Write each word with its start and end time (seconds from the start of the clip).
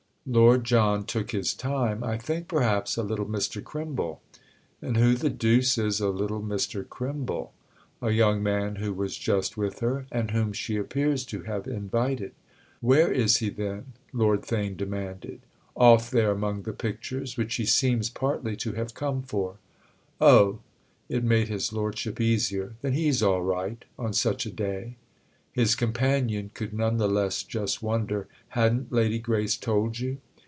Lord 0.27 0.65
John 0.65 1.03
took 1.03 1.31
his 1.31 1.55
time. 1.55 2.03
"I 2.03 2.15
think 2.15 2.47
perhaps 2.47 2.95
a 2.95 3.01
little 3.01 3.25
Mr. 3.25 3.61
Crimble." 3.61 4.21
"And 4.79 4.95
who 4.95 5.15
the 5.15 5.31
deuce 5.31 5.79
is 5.79 5.99
a 5.99 6.09
little 6.09 6.39
Mr. 6.43 6.87
Crimble?" 6.87 7.53
"A 8.03 8.11
young 8.11 8.43
man 8.43 8.75
who 8.75 8.93
was 8.93 9.17
just 9.17 9.57
with 9.57 9.79
her—and 9.79 10.29
whom 10.29 10.53
she 10.53 10.77
appears 10.77 11.25
to 11.25 11.41
have 11.41 11.65
invited." 11.67 12.33
"Where 12.81 13.11
is 13.11 13.37
he 13.37 13.49
then?" 13.49 13.93
Lord 14.13 14.43
Theign 14.43 14.77
demanded. 14.77 15.41
"Off 15.75 16.11
there 16.11 16.29
among 16.29 16.61
the 16.63 16.71
pictures—which 16.73 17.55
he 17.55 17.65
seems 17.65 18.11
partly 18.11 18.55
to 18.57 18.73
have 18.73 18.93
come 18.93 19.23
for." 19.23 19.55
"Oh!"—it 20.21 21.23
made 21.23 21.47
his 21.47 21.73
lordship 21.73 22.21
easier. 22.21 22.75
"Then 22.83 22.93
he's 22.93 23.23
all 23.23 23.41
right—on 23.41 24.13
such 24.13 24.45
a 24.45 24.51
day." 24.51 24.97
His 25.53 25.75
companion 25.75 26.49
could 26.53 26.73
none 26.73 26.95
the 26.95 27.09
less 27.09 27.43
just 27.43 27.83
wonder. 27.83 28.29
"Hadn't 28.51 28.89
Lady 28.93 29.19
Grace 29.19 29.57
told 29.57 29.99
you?" 29.99 30.19